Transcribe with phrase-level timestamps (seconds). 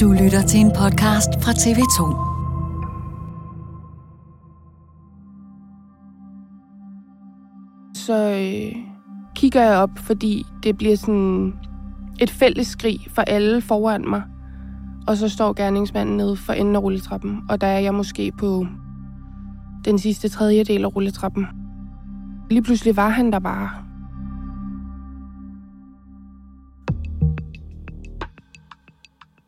[0.00, 1.98] Du lytter til en podcast fra TV2.
[7.94, 8.76] Så øh,
[9.36, 11.54] kigger jeg op, fordi det bliver sådan
[12.20, 14.22] et fælles skrig for alle foran mig.
[15.06, 18.66] Og så står gerningsmanden nede for enden af rulletrappen, og der er jeg måske på
[19.84, 21.46] den sidste tredjedel af rulletrappen.
[22.50, 23.83] Lige pludselig var han der bare.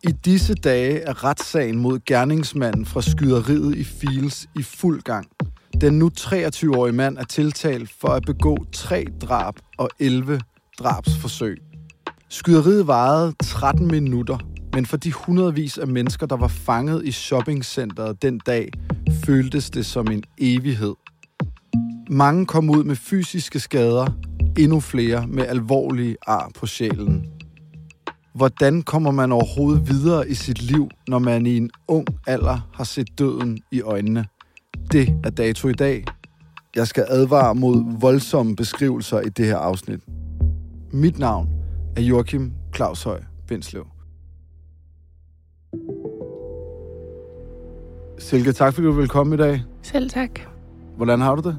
[0.06, 5.26] I disse dage er retssagen mod gerningsmanden fra skyderiet i Fields i fuld gang.
[5.80, 10.40] Den nu 23-årige mand er tiltalt for at begå tre drab og 11
[10.78, 11.58] drabsforsøg.
[12.28, 14.38] Skyderiet varede 13 minutter,
[14.74, 18.68] men for de hundredvis af mennesker, der var fanget i shoppingcenteret den dag,
[19.24, 20.94] føltes det som en evighed.
[22.10, 24.06] Mange kom ud med fysiske skader,
[24.58, 27.35] endnu flere med alvorlige ar på sjælen.
[28.36, 32.84] Hvordan kommer man overhovedet videre i sit liv, når man i en ung alder har
[32.84, 34.26] set døden i øjnene?
[34.92, 36.04] Det er dato i dag.
[36.74, 40.00] Jeg skal advare mod voldsomme beskrivelser i det her afsnit.
[40.92, 41.48] Mit navn
[41.96, 43.86] er Joachim Claushøj Bindslev.
[48.18, 49.62] Silke, tak fordi du vil komme i dag.
[49.82, 50.40] Selv tak.
[50.96, 51.58] Hvordan har du det?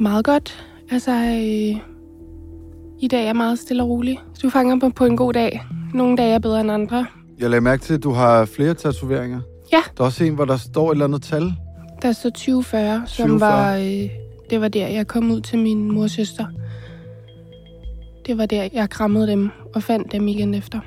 [0.00, 0.66] Meget godt.
[0.90, 1.97] Altså, øh,
[3.00, 4.18] i dag er meget stille og rolig.
[4.42, 5.62] Du fanger mig på en god dag.
[5.94, 7.06] Nogle dage er bedre end andre.
[7.38, 9.40] Jeg lagde mærke til, at du har flere tatoveringer.
[9.72, 9.82] Ja.
[9.96, 11.52] Der er også en, hvor der står et eller andet tal.
[12.02, 13.50] Der står 2040, som 2040.
[13.50, 13.76] var...
[13.76, 14.10] Øh,
[14.50, 16.46] det var der, jeg kom ud til min mors søster.
[18.26, 20.80] Det var der, jeg krammede dem og fandt dem igen efter.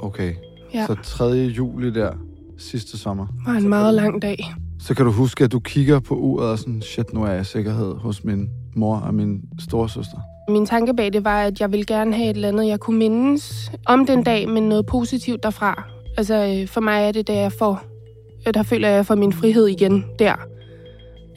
[0.00, 0.32] Okay,
[0.74, 1.24] Ja, så 3.
[1.34, 2.12] juli der
[2.58, 3.26] sidste sommer.
[3.26, 4.54] det var en meget lang dag.
[4.80, 7.40] Så kan du huske, at du kigger på uret og sådan, shit, nu er jeg
[7.40, 10.18] i sikkerhed hos min mor og min storesøster.
[10.48, 12.98] Min tanke bag det var, at jeg ville gerne have et eller andet, jeg kunne
[12.98, 15.82] mindes om den dag, men noget positivt derfra.
[16.16, 17.82] Altså, øh, for mig er det, da jeg får...
[18.46, 20.34] Øh, der føler jeg, for jeg får min frihed igen der.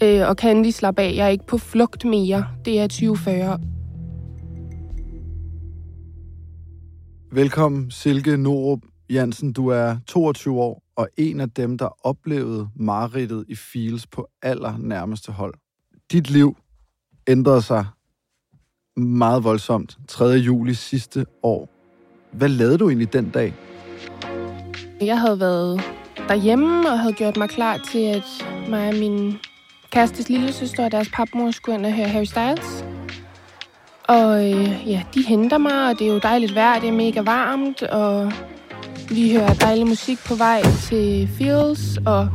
[0.03, 1.13] Øh, og kan lige slappe af.
[1.15, 2.45] Jeg er ikke på flugt mere.
[2.65, 3.59] Det er 2040.
[7.31, 8.79] Velkommen, Silke Norup
[9.09, 9.53] Jansen.
[9.53, 14.77] Du er 22 år og en af dem, der oplevede mareridtet i Fields på aller
[14.77, 15.53] nærmeste hold.
[16.11, 16.57] Dit liv
[17.27, 17.85] ændrede sig
[18.97, 20.25] meget voldsomt 3.
[20.25, 21.69] juli sidste år.
[22.31, 23.53] Hvad lavede du egentlig den dag?
[25.01, 25.81] Jeg havde været
[26.27, 28.23] derhjemme og havde gjort mig klar til, at
[28.69, 29.37] mig og min
[29.89, 32.85] kærestes lille søster og deres papmor skulle ind og høre Harry Styles.
[34.03, 37.21] Og øh, ja, de henter mig, og det er jo dejligt vejr, det er mega
[37.21, 38.31] varmt, og
[39.09, 42.29] vi hører dejlig musik på vej til Fields, og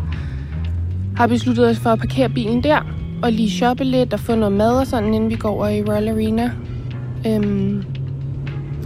[1.17, 4.52] har besluttet os for at parkere bilen der, og lige shoppe lidt og få noget
[4.52, 6.52] mad og sådan, inden vi går over i Royal Arena.
[7.26, 7.84] Øhm,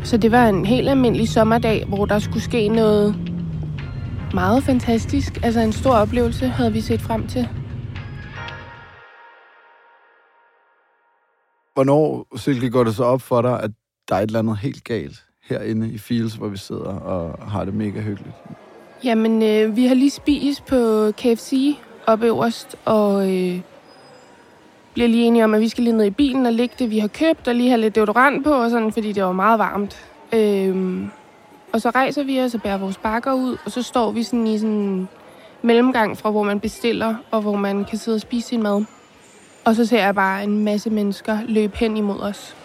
[0.04, 3.14] så det var en helt almindelig sommerdag, hvor der skulle ske noget
[4.34, 5.38] meget fantastisk.
[5.42, 7.48] Altså en stor oplevelse havde vi set frem til.
[11.74, 13.70] Hvornår, Silke, går det så op for dig, at
[14.08, 17.64] der er et eller andet helt galt herinde i Fields, hvor vi sidder og har
[17.64, 18.34] det mega hyggeligt?
[19.04, 23.60] Jamen, øh, vi har lige spist på KFC oppe øverst, og øh,
[24.92, 26.98] bliver lige enige om, at vi skal lige ned i bilen og lægge det, vi
[26.98, 30.06] har købt, og lige have lidt deodorant på, og sådan, fordi det var meget varmt.
[30.32, 31.10] Øhm,
[31.72, 34.46] og så rejser vi os og bærer vores bakker ud, og så står vi sådan
[34.46, 35.08] i sådan en
[35.62, 38.84] mellemgang fra, hvor man bestiller, og hvor man kan sidde og spise sin mad.
[39.64, 42.56] Og så ser jeg bare en masse mennesker løbe hen imod os.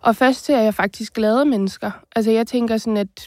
[0.00, 1.90] Og først ser jeg faktisk glade mennesker.
[2.16, 3.26] Altså jeg tænker sådan, at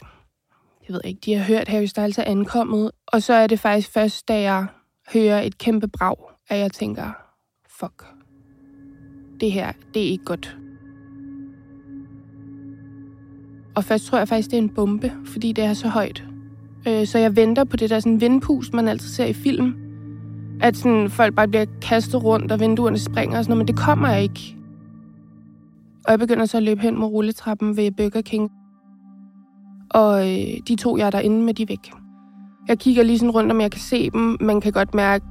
[0.88, 2.90] jeg ved ikke, de har hørt, at Harry Styles er ankommet.
[3.06, 4.66] Og så er det faktisk først, da jeg
[5.14, 6.16] hører et kæmpe brag,
[6.48, 7.12] at jeg tænker,
[7.78, 8.04] fuck,
[9.40, 10.56] det her, det er ikke godt.
[13.74, 16.24] Og først tror jeg faktisk, det er en bombe, fordi det er så højt.
[16.88, 19.74] Øh, så jeg venter på det der sådan vindpust, man altid ser i film.
[20.60, 23.84] At sådan, folk bare bliver kastet rundt, og vinduerne springer og sådan noget, men det
[23.84, 24.56] kommer jeg ikke.
[26.04, 28.50] Og jeg begynder så at løbe hen mod rulletrappen ved Burger King.
[29.90, 32.01] Og øh, de to, jeg er derinde med, de er væk.
[32.68, 34.36] Jeg kigger lige sådan rundt, om jeg kan se dem.
[34.40, 35.24] Man kan godt mærke,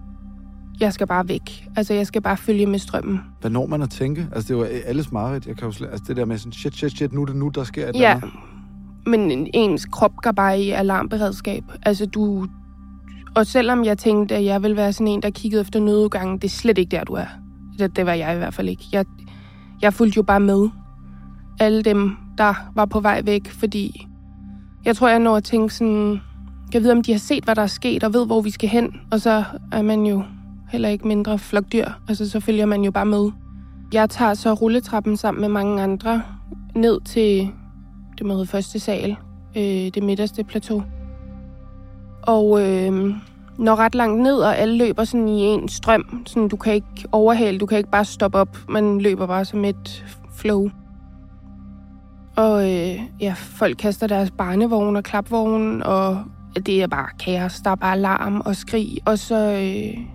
[0.79, 1.67] jeg skal bare væk.
[1.75, 3.21] Altså, jeg skal bare følge med strømmen.
[3.41, 4.27] Hvad når man at tænke?
[4.31, 5.47] Altså, det var alles mareridt.
[5.47, 7.35] Jeg kan jo slet, altså, det der med sådan, shit, shit, shit, nu er det
[7.35, 8.29] nu, der sker et Ja, andet.
[9.05, 11.63] men ens krop går bare i alarmberedskab.
[11.83, 12.47] Altså, du...
[13.35, 16.43] Og selvom jeg tænkte, at jeg ville være sådan en, der kiggede efter nødudgangen, det
[16.43, 17.25] er slet ikke der, du er.
[17.79, 18.83] Det, det var jeg i hvert fald ikke.
[18.91, 19.05] Jeg,
[19.81, 20.69] jeg fulgte jo bare med.
[21.59, 24.07] Alle dem, der var på vej væk, fordi
[24.85, 26.21] jeg tror, jeg når at tænke sådan...
[26.73, 28.69] Jeg ved, om de har set, hvad der er sket, og ved, hvor vi skal
[28.69, 29.01] hen.
[29.11, 30.23] Og så er man jo
[30.71, 31.87] heller ikke mindre flokdyr.
[32.07, 33.31] Altså, så følger man jo bare med.
[33.93, 36.21] Jeg tager så rulletrappen sammen med mange andre
[36.75, 37.51] ned til
[38.17, 39.15] det må hedde første sal,
[39.57, 40.83] øh, det midterste plateau.
[42.21, 43.15] Og øh,
[43.57, 46.23] når ret langt ned, og alle løber sådan i en strøm.
[46.25, 48.57] Sådan, du kan ikke overhale, du kan ikke bare stoppe op.
[48.69, 50.69] Man løber bare som et flow.
[52.35, 56.23] Og øh, ja, folk kaster deres barnevogne og klapvogn, og
[56.55, 57.61] det er bare kaos.
[57.61, 58.97] Der er bare larm og skrig.
[59.05, 60.05] Og så øh,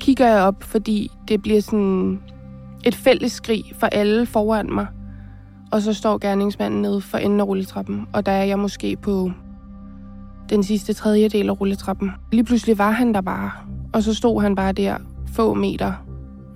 [0.00, 2.20] kigger jeg op, fordi det bliver sådan
[2.84, 4.86] et fælles skrig for alle foran mig.
[5.72, 9.30] Og så står gerningsmanden nede for enden af rulletrappen, og der er jeg måske på
[10.50, 12.10] den sidste tredjedel af rulletrappen.
[12.32, 13.50] Lige pludselig var han der bare,
[13.92, 14.96] og så stod han bare der
[15.32, 15.92] få meter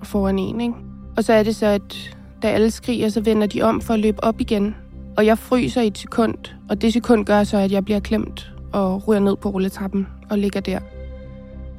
[0.03, 0.73] foran en, ikke?
[1.17, 3.99] Og så er det så, at da alle skriger, så vender de om for at
[3.99, 4.75] løbe op igen.
[5.17, 6.35] Og jeg fryser i et sekund,
[6.69, 10.37] og det sekund gør så, at jeg bliver klemt og ryger ned på rulletrappen og
[10.37, 10.79] ligger der.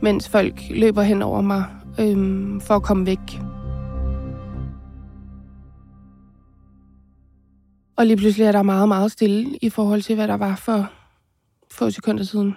[0.03, 1.65] Mens folk løber hen over mig
[2.01, 3.41] øhm, for at komme væk.
[7.97, 10.91] Og lige pludselig er der meget, meget stille i forhold til, hvad der var for
[11.71, 12.57] få sekunder siden.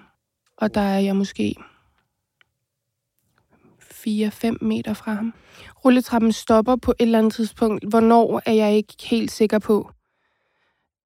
[0.57, 1.56] Og der er jeg måske
[3.81, 5.33] 4-5 meter fra ham.
[5.86, 7.86] Rulletrappen stopper på et eller andet tidspunkt.
[7.89, 9.91] Hvornår er jeg ikke helt sikker på.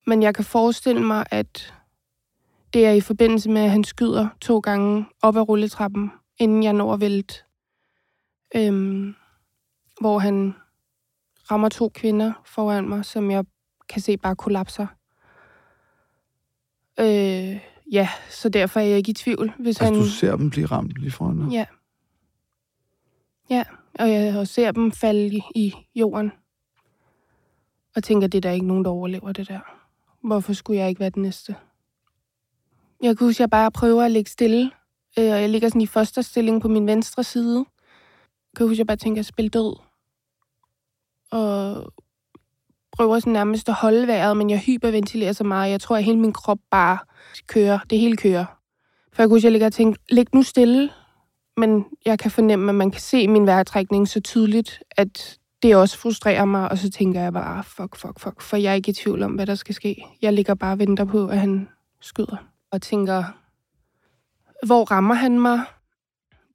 [0.08, 1.74] Men jeg kan forestille mig, at
[2.74, 6.74] det er i forbindelse med, at han skyder to gange op ad rulletrappen, inden jeg
[6.74, 7.36] når at vælte.
[8.56, 9.16] Øhm,
[10.02, 10.56] hvor han
[11.52, 13.46] rammer to kvinder foran mig, som jeg
[13.90, 14.88] kan se bare kollapser.
[17.00, 17.60] Øh,
[17.92, 19.54] ja, så derfor er jeg ikke i tvivl.
[19.60, 19.94] Hvis Altså, han...
[19.94, 21.52] du ser dem blive ramt lige foran dig.
[21.52, 21.66] Ja.
[23.50, 23.64] Ja,
[24.00, 26.32] og jeg ser dem falde i, i jorden.
[27.96, 29.60] Og tænker, det er der ikke nogen, der overlever det der.
[30.28, 31.56] Hvorfor skulle jeg ikke være den næste?
[33.02, 34.72] Jeg kan huske, at jeg bare prøver at ligge stille.
[35.20, 37.58] Øh, og jeg ligger sådan i fosterstilling på min venstre side.
[38.54, 39.76] Jeg kan huske, at jeg bare tænker, at spille død.
[41.32, 41.94] Og
[42.92, 45.72] prøver sådan nærmest at holde vejret, men jeg hyperventilerer så meget.
[45.72, 46.98] Jeg tror, at hele min krop bare
[47.48, 47.80] kører.
[47.90, 48.46] Det hele kører.
[49.14, 50.90] For jeg kunne huske, at jeg ligger og tænker, læg nu stille.
[51.58, 55.98] Men jeg kan fornemme, at man kan se min vejrtrækning så tydeligt, at det også
[55.98, 56.72] frustrerer mig.
[56.72, 58.42] Og så tænker jeg bare, fuck, fuck, fuck.
[58.42, 60.06] For jeg er ikke i tvivl om, hvad der skal ske.
[60.22, 61.70] Jeg ligger bare og venter på, at han
[62.02, 62.38] skyder.
[62.72, 63.24] Og tænker,
[64.66, 65.60] hvor rammer han mig?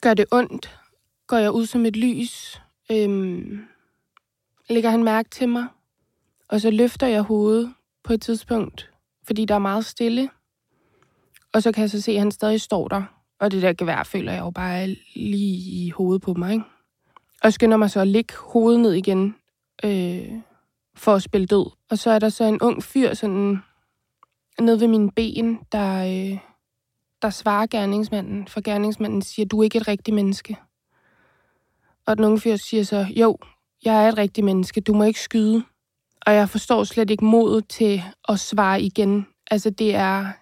[0.00, 0.78] Gør det ondt?
[1.26, 2.60] Går jeg ud som et lys?
[2.90, 3.66] Øhm,
[4.70, 5.66] lægger han mærke til mig?
[6.48, 8.90] Og så løfter jeg hovedet på et tidspunkt,
[9.26, 10.30] fordi der er meget stille.
[11.52, 13.02] Og så kan jeg så se, at han stadig står der.
[13.40, 16.52] Og det der gevær føler jeg jo bare lige i hovedet på mig.
[16.52, 16.64] Ikke?
[17.42, 19.36] Og skynder mig så at lægge hovedet ned igen
[19.84, 20.32] øh,
[20.94, 21.70] for at spille død.
[21.90, 23.62] Og så er der så en ung fyr sådan
[24.60, 26.38] ned ved mine ben, der, øh,
[27.22, 28.48] der svarer gerningsmanden.
[28.48, 30.56] For gerningsmanden siger, du er ikke et rigtigt menneske.
[32.06, 33.38] Og den unge fyr siger så, jo,
[33.84, 35.64] jeg er et rigtigt menneske, du må ikke skyde.
[36.26, 39.26] Og jeg forstår slet ikke modet til at svare igen.
[39.50, 40.32] Altså det er...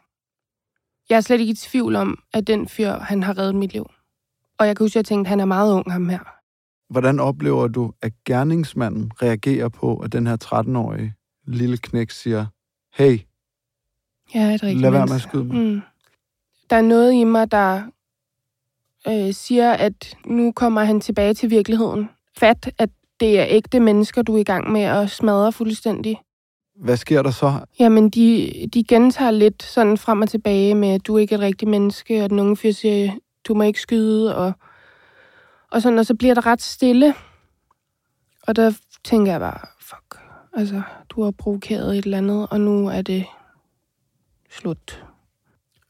[1.10, 3.90] Jeg er slet ikke i tvivl om, at den fyr, han har reddet mit liv.
[4.58, 6.40] Og jeg kan huske, at jeg tænkte, at han er meget ung, ham her.
[6.90, 11.14] Hvordan oplever du, at gerningsmanden reagerer på, at den her 13-årige
[11.46, 12.46] lille knæk siger,
[12.94, 13.18] hey,
[14.34, 15.56] er et rigtigt lad være med at skyde mig?
[15.56, 15.80] Mm.
[16.70, 17.82] Der er noget i mig, der
[19.08, 22.08] øh, siger, at nu kommer han tilbage til virkeligheden.
[22.38, 26.20] Fat, at det er ægte mennesker, du er i gang med at smadre fuldstændig.
[26.76, 27.52] Hvad sker der så?
[27.78, 31.40] Jamen, de, de gentager lidt sådan frem og tilbage med, at du er ikke et
[31.40, 33.12] rigtigt menneske, og den unge fyr siger,
[33.48, 34.52] du må ikke skyde, og,
[35.70, 37.14] og sådan, og så bliver der ret stille.
[38.46, 38.72] Og der
[39.04, 40.20] tænker jeg bare, fuck,
[40.52, 43.24] altså, du har provokeret et eller andet, og nu er det
[44.50, 45.04] slut.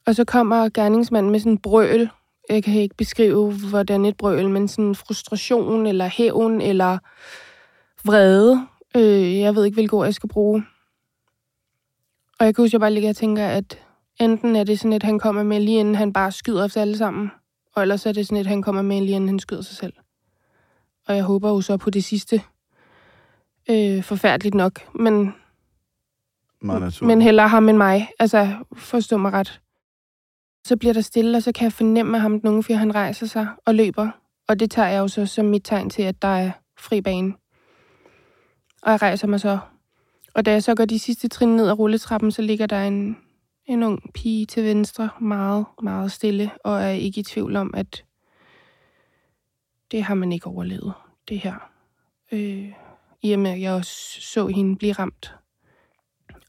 [0.06, 2.10] Og så kommer gerningsmanden med sådan en brøl.
[2.48, 6.98] Jeg kan ikke beskrive, hvordan et brøl, men sådan frustration, eller hævn, eller
[8.04, 8.66] vrede.
[8.96, 10.64] Øh, jeg ved ikke, hvilket ord jeg skal bruge.
[12.38, 13.78] Og jeg kan huske, at jeg bare ligger og tænker, at
[14.20, 16.96] enten er det sådan et, han kommer med lige inden han bare skyder efter alle
[16.96, 17.30] sammen,
[17.74, 19.92] og ellers er det sådan et, han kommer med lige inden han skyder sig selv.
[21.08, 22.42] Og jeg håber jo så på det sidste.
[23.70, 25.34] Øh, forfærdeligt nok, men,
[26.62, 27.06] meget naturligt.
[27.06, 28.08] men hellere ham end mig.
[28.18, 29.60] Altså, forstå mig ret.
[30.66, 32.94] Så bliver der stille, og så kan jeg fornemme at ham, den unge fyr, han
[32.94, 34.10] rejser sig og løber.
[34.48, 37.34] Og det tager jeg jo så som mit tegn til, at der er fri bane.
[38.82, 39.58] Og jeg rejser mig så.
[40.34, 43.16] Og da jeg så går de sidste trin ned ad rulletrappen, så ligger der en,
[43.66, 48.04] en ung pige til venstre, meget, meget stille, og er ikke i tvivl om, at
[49.90, 50.92] det har man ikke overlevet,
[51.28, 51.70] det her.
[52.32, 52.72] Øh,
[53.22, 55.34] I og med, at jeg også så hende blive ramt.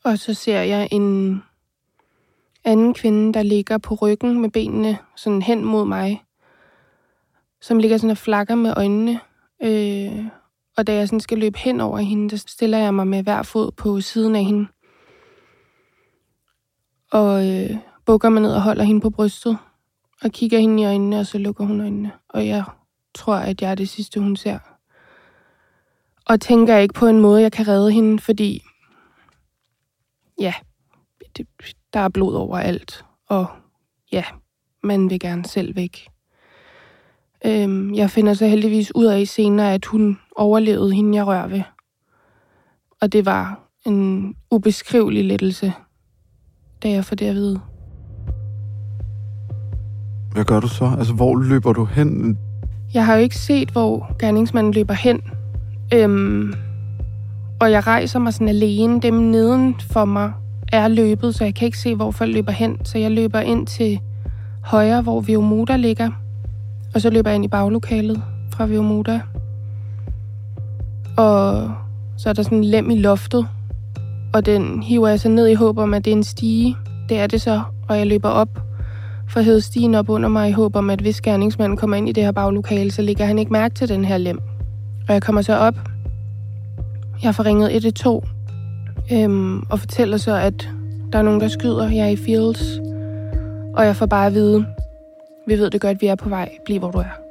[0.03, 1.41] Og så ser jeg en
[2.63, 6.23] anden kvinde, der ligger på ryggen med benene sådan hen mod mig,
[7.61, 9.19] som ligger sådan og flakker med øjnene.
[9.63, 10.25] Øh,
[10.77, 13.43] og da jeg sådan skal løbe hen over hende, der stiller jeg mig med hver
[13.43, 14.67] fod på siden af hende.
[17.11, 19.57] Og øh, bukker mig ned og holder hende på brystet.
[20.23, 22.11] Og kigger hende i øjnene, og så lukker hun øjnene.
[22.29, 22.63] Og jeg
[23.15, 24.59] tror, at jeg er det sidste, hun ser.
[26.25, 28.63] Og tænker ikke på en måde, jeg kan redde hende, fordi...
[30.41, 30.53] Ja,
[31.37, 31.47] det,
[31.93, 33.05] der er blod overalt.
[33.29, 33.45] Og
[34.11, 34.23] ja,
[34.83, 36.07] man vil gerne selv væk.
[37.45, 41.61] Øhm, jeg finder så heldigvis ud af senere, at hun overlevede hende, jeg rør ved.
[43.01, 45.73] Og det var en ubeskrivelig lettelse,
[46.83, 47.61] da jeg får det at vide.
[50.31, 50.95] Hvad gør du så?
[50.97, 52.37] Altså, hvor løber du hen?
[52.93, 55.21] Jeg har jo ikke set, hvor gerningsmanden løber hen.
[55.93, 56.53] Øhm,
[57.61, 59.01] og jeg rejser mig sådan alene.
[59.01, 60.31] Dem neden for mig
[60.71, 62.85] er løbet, så jeg kan ikke se, hvor folk løber hen.
[62.85, 63.99] Så jeg løber ind til
[64.61, 66.09] højre, hvor Viomoda ligger.
[66.95, 68.21] Og så løber jeg ind i baglokalet
[68.53, 69.21] fra Viomoda.
[71.17, 71.71] Og
[72.17, 73.47] så er der sådan en lem i loftet.
[74.33, 76.75] Og den hiver jeg så ned i håb om, at det er en stige.
[77.09, 77.61] Det er det så.
[77.87, 78.59] Og jeg løber op
[79.29, 82.09] for at hæve stigen op under mig i håb om, at hvis gerningsmanden kommer ind
[82.09, 84.39] i det her baglokale, så ligger han ikke mærke til den her lem.
[85.07, 85.90] Og jeg kommer så op.
[87.23, 88.27] Jeg får ringet 112
[89.11, 90.69] øhm, og fortæller så, at
[91.11, 91.89] der er nogen, der skyder.
[91.89, 92.79] Jeg er i Fields.
[93.75, 94.65] Og jeg får bare at vide,
[95.47, 96.57] vi ved det godt, vi er på vej.
[96.65, 97.21] Bliv, hvor du er.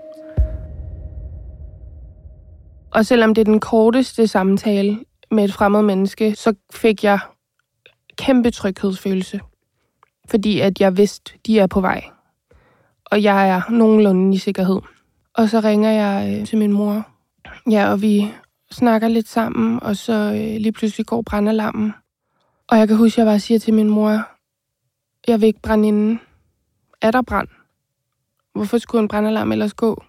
[2.90, 4.98] Og selvom det er den korteste samtale
[5.30, 7.18] med et fremmed menneske, så fik jeg
[8.16, 9.40] kæmpe tryghedsfølelse.
[10.28, 12.04] Fordi at jeg vidste, de er på vej.
[13.04, 14.80] Og jeg er nogenlunde i sikkerhed.
[15.34, 17.06] Og så ringer jeg øh, til min mor.
[17.70, 18.32] Ja, og vi
[18.72, 21.92] snakker lidt sammen, og så øh, lige pludselig går brandalarmen.
[22.68, 24.28] Og jeg kan huske, at jeg bare siger til min mor,
[25.26, 26.20] jeg vil ikke brænde inden.
[27.02, 27.48] Er der brand?
[28.54, 30.04] Hvorfor skulle en brandalarm ellers gå?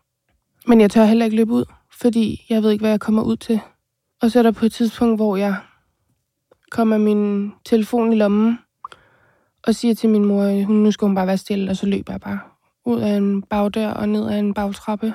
[0.67, 1.65] Men jeg tør heller ikke løbe ud,
[2.01, 3.59] fordi jeg ved ikke, hvad jeg kommer ud til.
[4.21, 5.55] Og så er der på et tidspunkt, hvor jeg
[6.71, 8.59] kommer min telefon i lommen,
[9.63, 12.13] og siger til min mor, hun nu skal hun bare være stille, og så løber
[12.13, 12.39] jeg bare
[12.85, 15.13] ud af en bagdør og ned ad en bagtrappe.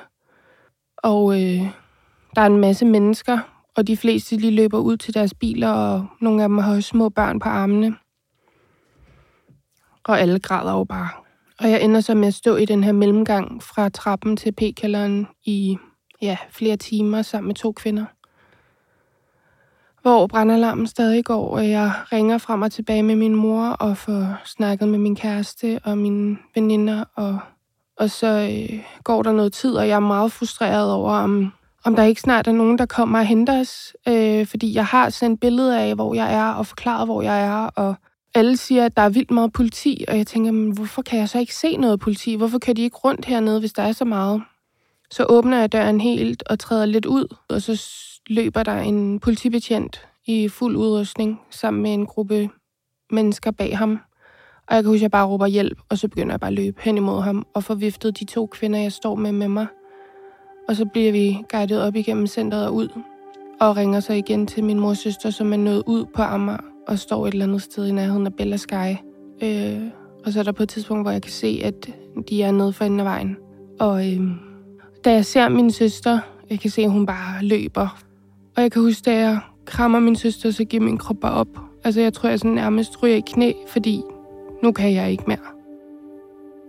[0.97, 1.61] Og øh,
[2.37, 3.39] der er en masse mennesker,
[3.75, 6.89] og de fleste de løber ud til deres biler, og nogle af dem har også
[6.89, 7.95] små børn på armene.
[10.03, 11.09] Og alle græder jo bare.
[11.59, 15.27] Og jeg ender så med at stå i den her mellemgang fra trappen til p-kælderen
[15.45, 15.77] i
[16.21, 18.05] ja, flere timer sammen med to kvinder.
[20.01, 24.41] Hvor brandalarmen stadig går, og jeg ringer frem og tilbage med min mor og får
[24.45, 27.03] snakket med min kæreste og mine veninder.
[27.15, 27.39] Og,
[27.97, 31.53] og så øh, går der noget tid, og jeg er meget frustreret over, om,
[31.85, 33.93] om der ikke snart er nogen, der kommer og henter os.
[34.07, 37.69] Øh, fordi jeg har sendt billeder af, hvor jeg er, og forklaret, hvor jeg er,
[37.75, 37.95] og
[38.35, 41.29] alle siger, at der er vildt meget politi, og jeg tænker, men hvorfor kan jeg
[41.29, 42.35] så ikke se noget politi?
[42.35, 44.41] Hvorfor kan de ikke rundt hernede, hvis der er så meget?
[45.11, 47.83] Så åbner jeg døren helt og træder lidt ud, og så
[48.27, 52.49] løber der en politibetjent i fuld udrustning sammen med en gruppe
[53.11, 53.99] mennesker bag ham.
[54.67, 56.53] Og jeg kan huske, at jeg bare råber hjælp, og så begynder jeg bare at
[56.53, 59.67] løbe hen imod ham og får viftet de to kvinder, jeg står med med mig.
[60.67, 62.87] Og så bliver vi guidet op igennem centret og ud,
[63.59, 66.57] og ringer så igen til min mors søster, som er nået ud på Amager
[66.87, 68.95] og står et eller andet sted i nærheden af Bella Sky.
[69.43, 69.81] Øh,
[70.25, 71.89] og så er der på et tidspunkt, hvor jeg kan se, at
[72.29, 73.37] de er nede for enden af vejen.
[73.79, 74.21] Og øh,
[75.05, 76.19] da jeg ser min søster,
[76.49, 78.01] jeg kan se, at hun bare løber.
[78.55, 81.47] Og jeg kan huske, da jeg krammer min søster, så giver min krop bare op.
[81.83, 84.01] Altså, jeg tror, jeg sådan nærmest ryger i knæ, fordi
[84.63, 85.37] nu kan jeg ikke mere.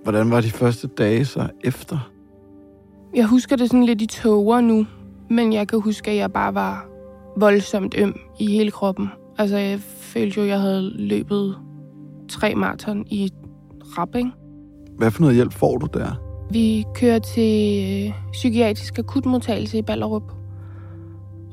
[0.02, 2.11] Hvordan var de første dage så efter?
[3.15, 4.87] Jeg husker det sådan lidt i tåger nu,
[5.31, 6.88] men jeg kan huske, at jeg bare var
[7.37, 9.09] voldsomt øm i hele kroppen.
[9.38, 11.57] Altså, jeg følte jo, at jeg havde løbet
[12.29, 13.31] tre maraton i
[13.99, 14.31] rap, ikke?
[14.97, 16.29] Hvad for noget hjælp får du der?
[16.50, 20.33] Vi kører til øh, psykiatrisk akutmodtagelse i Ballerup.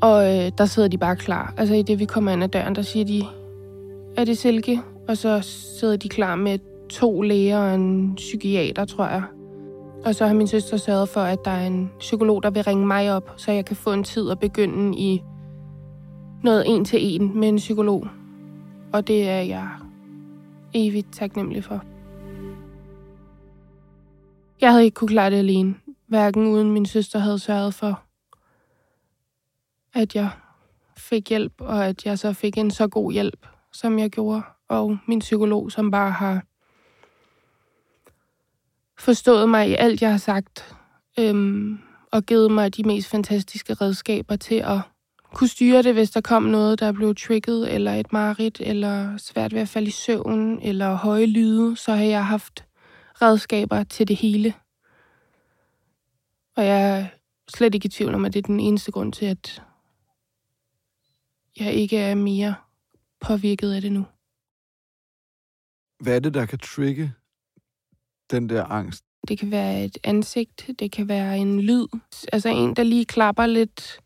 [0.02, 1.54] Og øh, der sidder de bare klar.
[1.58, 3.24] Altså i det, vi kommer ind ad døren, der siger de,
[4.18, 4.80] er det Silke?
[5.08, 5.42] Og så
[5.80, 6.60] sidder de klar med
[6.90, 9.24] to læger og en psykiater, tror jeg.
[10.06, 12.86] Og så har min søster sørget for, at der er en psykolog, der vil ringe
[12.86, 15.24] mig op, så jeg kan få en tid at begynde i
[16.44, 18.08] noget en til en med en psykolog.
[18.94, 19.70] Og det er jeg
[20.74, 21.84] evigt taknemmelig for.
[24.62, 25.76] Jeg havde ikke kunne klare det alene,
[26.08, 28.02] hverken uden min søster havde sørget for,
[29.94, 30.30] at jeg
[30.98, 34.42] fik hjælp, og at jeg så fik en så god hjælp, som jeg gjorde.
[34.70, 36.44] Og min psykolog, som bare har
[39.00, 40.75] forstået mig i alt, jeg har sagt,
[41.20, 41.80] øhm,
[42.12, 44.80] og givet mig de mest fantastiske redskaber til at
[45.34, 49.54] kunne styre det, hvis der kom noget, der blev trigget, eller et mareridt, eller svært
[49.54, 52.66] ved at falde i søvn, eller høje lyde, så har jeg haft
[53.22, 54.54] redskaber til det hele.
[56.56, 57.08] Og jeg er
[57.48, 59.62] slet ikke i tvivl om, at det er den eneste grund til, at
[61.60, 62.56] jeg ikke er mere
[63.20, 64.06] påvirket af det nu.
[66.00, 67.14] Hvad er det, der kan trigge
[68.32, 69.03] den der angst?
[69.27, 71.88] Det kan være et ansigt, det kan være en lyd.
[72.34, 74.00] Altså en, der lige klapper lidt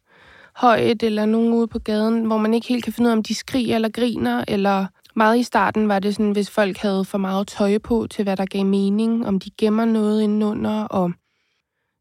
[0.55, 3.23] højt, eller nogen ude på gaden, hvor man ikke helt kan finde ud af, om
[3.23, 4.85] de skriger eller griner, eller
[5.15, 8.37] meget i starten var det sådan, hvis folk havde for meget tøj på til, hvad
[8.37, 11.11] der gav mening, om de gemmer noget indenunder, og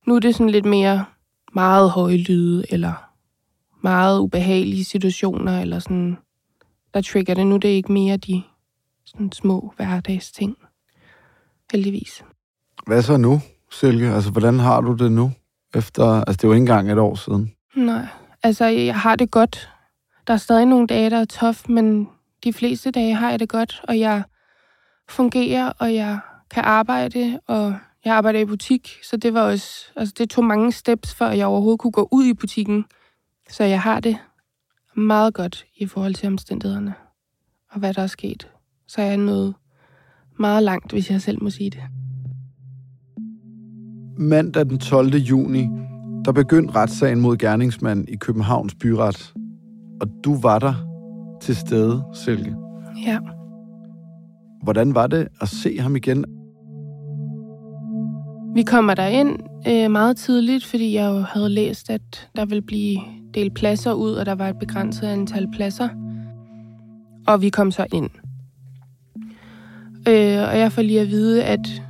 [0.07, 1.05] nu er det sådan lidt mere
[1.55, 2.93] meget høje lyde, eller
[3.83, 6.19] meget ubehagelige situationer, eller sådan,
[6.95, 7.47] der trigger det.
[7.47, 8.43] Nu det er ikke mere de
[9.05, 10.57] sådan små hverdagsting.
[11.73, 12.25] Heldigvis.
[12.87, 14.09] Hvad så nu, Silke?
[14.09, 15.33] Altså, hvordan har du det nu?
[15.75, 17.53] Efter, altså, det er jo ikke engang et år siden.
[17.77, 18.07] Nej,
[18.43, 19.71] altså, jeg har det godt.
[20.27, 22.09] Der er stadig nogle dage, der er tof, men
[22.45, 24.23] de fleste dage har jeg det godt, og jeg
[25.09, 26.19] fungerer, og jeg
[26.51, 30.73] kan arbejde, og jeg arbejder i butik, så det var også, altså det tog mange
[30.73, 32.85] steps, før jeg overhovedet kunne gå ud i butikken.
[33.51, 34.19] Så jeg har det
[34.97, 36.95] meget godt i forhold til omstændighederne,
[37.71, 38.49] og hvad der er sket.
[38.87, 39.55] Så jeg er nået
[40.41, 41.81] meget langt, hvis jeg selv må sige det.
[44.19, 45.15] Mandag den 12.
[45.15, 45.69] juni,
[46.25, 49.33] der begyndte retssagen mod gerningsmanden i Københavns byret.
[50.01, 50.75] Og du var der
[51.41, 52.55] til stede, Silke.
[53.07, 53.19] Ja.
[54.63, 56.25] Hvordan var det at se ham igen?
[58.55, 62.63] Vi kommer der ind øh, meget tidligt, fordi jeg jo havde læst, at der ville
[62.63, 63.01] blive
[63.35, 65.89] delt pladser ud, og der var et begrænset antal pladser.
[67.27, 68.11] Og vi kom så ind.
[70.09, 71.83] Øh, og jeg får lige at vide, at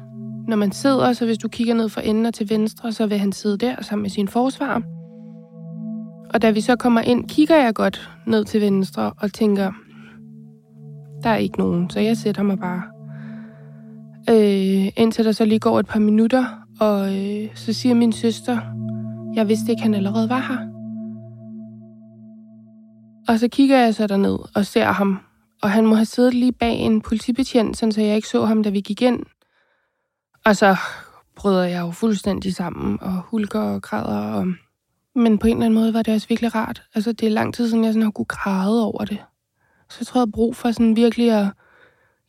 [0.49, 3.19] når man sidder, så hvis du kigger ned fra enden og til venstre, så vil
[3.19, 4.83] han sidde der sammen med sin forsvar.
[6.35, 9.73] Og da vi så kommer ind, kigger jeg godt ned til venstre og tænker,
[11.23, 12.83] der er ikke nogen, så jeg sætter mig bare.
[14.31, 16.45] Øh, indtil der så lige går et par minutter,
[16.81, 18.59] og øh, så siger min søster,
[19.35, 20.59] jeg vidste ikke, han allerede var her.
[23.29, 25.19] Og så kigger jeg så derned og ser ham,
[25.63, 28.71] og han må have siddet lige bag en politibetjent, så jeg ikke så ham, da
[28.71, 29.23] vi gik ind.
[30.45, 30.77] Og så
[31.37, 34.33] bryder jeg jo fuldstændig sammen, og hulker og græder.
[34.33, 34.47] Og...
[35.15, 36.83] Men på en eller anden måde var det også virkelig rart.
[36.95, 39.19] Altså, det er lang tid siden, jeg sådan har kunne græde over det.
[39.91, 41.47] Så jeg tror, jeg har brug for sådan virkelig at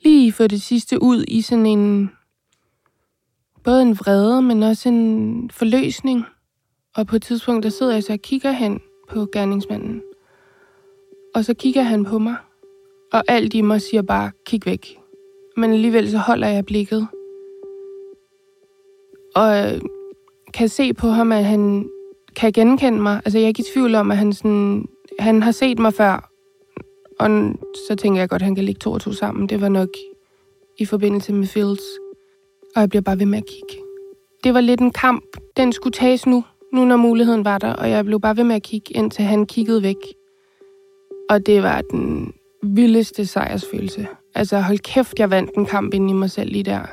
[0.03, 2.11] lige få det sidste ud i sådan en...
[3.63, 6.25] Både en vrede, men også en forløsning.
[6.95, 10.01] Og på et tidspunkt, der sidder jeg så og kigger hen på gerningsmanden.
[11.35, 12.35] Og så kigger han på mig.
[13.13, 14.99] Og alt i mig siger bare, kig væk.
[15.57, 17.07] Men alligevel så holder jeg blikket
[19.35, 19.81] og øh,
[20.53, 21.89] kan se på ham, at han
[22.35, 23.21] kan genkende mig.
[23.25, 24.85] Altså, jeg er ikke i tvivl om, at han, sådan,
[25.19, 26.31] han har set mig før.
[27.19, 27.29] Og
[27.87, 29.49] så tænker jeg godt, at han kan ligge to og to sammen.
[29.49, 29.89] Det var nok
[30.77, 31.83] i forbindelse med Fields.
[32.75, 33.83] Og jeg bliver bare ved med at kigge.
[34.43, 35.23] Det var lidt en kamp.
[35.57, 36.43] Den skulle tages nu,
[36.73, 37.73] nu når muligheden var der.
[37.73, 40.13] Og jeg blev bare ved med at kigge, indtil han kiggede væk.
[41.29, 44.07] Og det var den vildeste sejrsfølelse.
[44.35, 46.85] Altså, hold kæft, jeg vandt en kamp ind i mig selv lige der.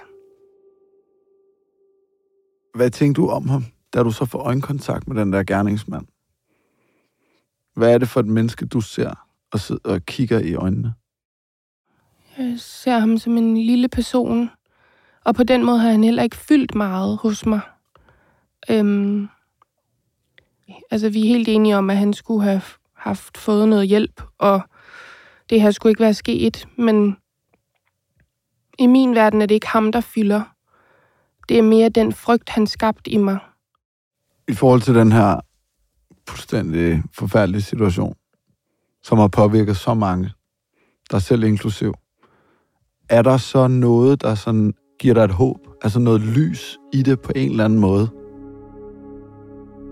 [2.77, 6.07] Hvad tænkte du om ham, da du så får øjenkontakt med den der gerningsmand?
[7.75, 10.95] Hvad er det for et menneske, du ser og sidder og kigger i øjnene?
[12.39, 14.51] Jeg ser ham som en lille person,
[15.25, 17.61] og på den måde har han heller ikke fyldt meget hos mig.
[18.71, 19.29] Øhm,
[20.91, 22.63] altså, vi er helt enige om, at han skulle have
[22.95, 24.61] haft fået noget hjælp, og
[25.51, 27.17] det her skulle ikke være sket, men
[28.79, 30.43] i min verden er det ikke ham, der fylder.
[31.49, 33.39] Det er mere den frygt, han skabte i mig.
[34.49, 35.41] I forhold til den her
[36.29, 38.15] fuldstændig forfærdelige situation,
[39.03, 40.31] som har påvirket så mange,
[41.11, 41.95] der selv inklusiv,
[43.09, 45.59] er der så noget, der sådan giver dig et håb?
[45.83, 48.09] Altså noget lys i det på en eller anden måde?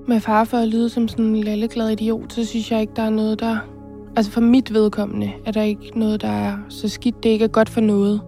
[0.09, 3.03] Med far for at lyde som sådan en lalleglad idiot, så synes jeg ikke, der
[3.03, 3.74] er noget, der...
[4.17, 7.23] Altså for mit vedkommende er der ikke noget, der er så skidt.
[7.23, 8.21] Det ikke er godt for noget.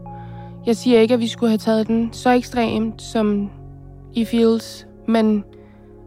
[0.67, 3.51] Jeg siger ikke, at vi skulle have taget den så ekstremt, som
[4.15, 5.45] i Fields, men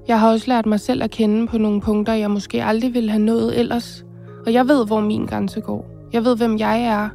[0.08, 3.10] jeg har også lært mig selv at kende på nogle punkter, jeg måske aldrig ville
[3.10, 4.06] have nået ellers.
[4.46, 5.86] Og jeg ved, hvor min grænse går.
[6.13, 7.10] Jeg ved, hvem jeg er.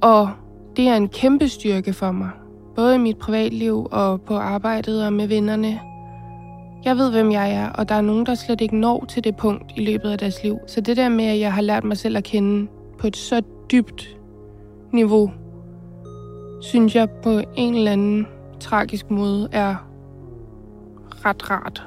[0.00, 0.30] Og
[0.76, 2.30] det er en kæmpe styrke for mig.
[2.76, 5.80] Både i mit privatliv og på arbejdet og med vennerne.
[6.84, 9.36] Jeg ved, hvem jeg er, og der er nogen, der slet ikke når til det
[9.36, 10.58] punkt i løbet af deres liv.
[10.66, 13.42] Så det der med, at jeg har lært mig selv at kende på et så
[13.72, 14.16] dybt
[14.92, 15.32] niveau,
[16.62, 18.26] synes jeg på en eller anden
[18.60, 19.88] tragisk måde er
[21.24, 21.82] ret rart.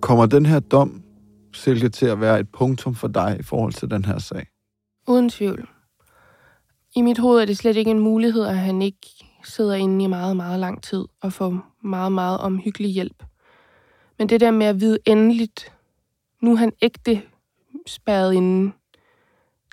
[0.00, 1.02] Kommer den her dom,
[1.54, 4.46] Silke, til at være et punktum for dig i forhold til den her sag?
[5.08, 5.68] Uden tvivl.
[6.96, 10.06] I mit hoved er det slet ikke en mulighed, at han ikke sidder inde i
[10.08, 13.22] meget, meget lang tid og får meget, meget omhyggelig hjælp.
[14.18, 15.72] Men det der med at vide endeligt,
[16.40, 17.22] nu er han ægte
[17.86, 18.72] spærret inde,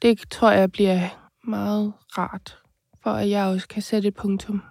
[0.01, 0.99] det tror jeg bliver
[1.43, 2.57] meget rart,
[3.03, 4.61] for at jeg også kan sætte et punktum.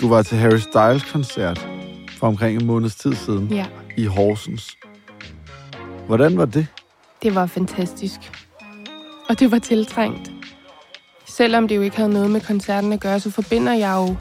[0.00, 1.68] Du var til Harry Styles koncert
[2.18, 4.76] for omkring en måneds tid siden Ja, i Horsens.
[6.06, 6.66] Hvordan var det?
[7.22, 8.20] det var fantastisk.
[9.28, 10.32] Og det var tiltrængt.
[11.30, 14.16] Selvom det jo ikke havde noget med koncerten at gøre, så forbinder jeg jo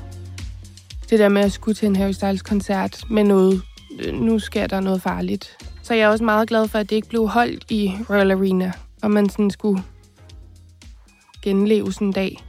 [1.10, 3.62] det der med at skulle til en Harry Styles koncert med noget.
[4.00, 5.58] Øh, nu sker der noget farligt.
[5.84, 8.72] Så jeg er også meget glad for, at det ikke blev holdt i Royal Arena,
[9.02, 9.84] og man sådan skulle
[11.41, 12.43] genleve sådan en dag.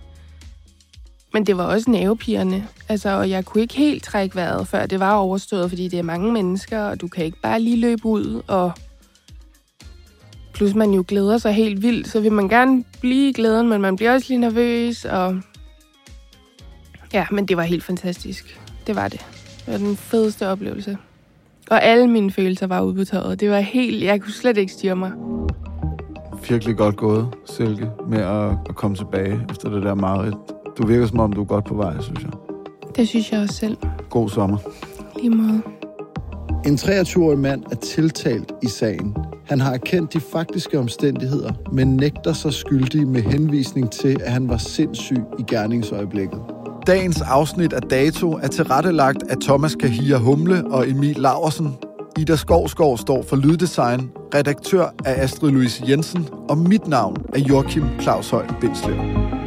[1.33, 2.69] Men det var også nervepigerne.
[2.89, 6.03] Altså, og jeg kunne ikke helt trække vejret, før det var overstået, fordi det er
[6.03, 8.73] mange mennesker, og du kan ikke bare lige løbe ud, og
[10.61, 13.81] plus man jo glæder sig helt vildt, så vil man gerne blive i glæden, men
[13.81, 15.41] man bliver også lige nervøs, og
[17.13, 18.61] ja, men det var helt fantastisk.
[18.87, 19.27] Det var det.
[19.67, 20.99] Det var den fedeste oplevelse.
[21.71, 23.41] Og alle mine følelser var ude på tøjet.
[23.41, 24.05] Det var helt...
[24.05, 25.13] Jeg kunne slet ikke styre mig.
[26.49, 30.37] Virkelig godt gået, Silke, med at, at komme tilbage efter det der mareridt.
[30.79, 32.33] Du virker som om, du er godt på vej, synes jeg.
[32.97, 33.77] Det synes jeg også selv.
[34.11, 34.59] God sommer.
[35.17, 35.63] Lige måde.
[36.67, 39.17] En 23-årig mand er tiltalt i sagen.
[39.47, 44.49] Han har erkendt de faktiske omstændigheder, men nægter sig skyldig med henvisning til, at han
[44.49, 46.41] var sindssyg i gerningsøjeblikket.
[46.87, 51.77] Dagens afsnit af Dato er tilrettelagt af Thomas Kahia Humle og Emil Laversen.
[52.19, 57.85] Ida Skovskov står for Lyddesign, redaktør er Astrid Louise Jensen, og mit navn er Joachim
[58.01, 59.40] Claus Høj Bindslev.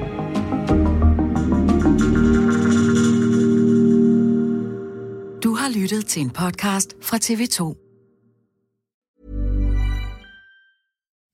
[5.63, 7.60] Har lyttet til en podcast fra TV2.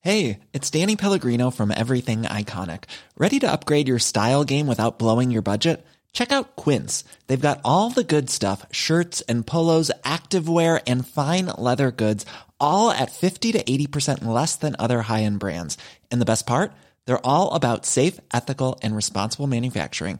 [0.03, 2.83] Hey, it's Danny Pellegrino from Everything Iconic.
[3.17, 5.83] Ready to upgrade your style game without blowing your budget?
[6.13, 7.03] Check out Quince.
[7.27, 12.25] They've got all the good stuff shirts and polos, activewear, and fine leather goods,
[12.59, 15.77] all at 50 to 80% less than other high end brands.
[16.11, 16.71] And the best part?
[17.05, 20.19] They're all about safe, ethical, and responsible manufacturing.